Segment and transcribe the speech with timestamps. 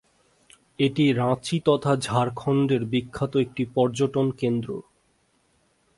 [0.79, 4.69] এটি রাঁচি তথা ঝাড়খন্ডের বিখ্যাত একটি পর্যটন কেন্দ্র।